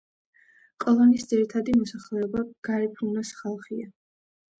კოლონის 0.85 1.25
ძირითადი 1.31 1.75
მოსახლეობა 1.81 2.41
გარიფუნას 2.69 3.35
ხალხია. 3.43 3.91